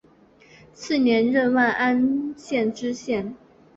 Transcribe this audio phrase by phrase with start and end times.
[0.73, 3.35] 次年任万安县知县。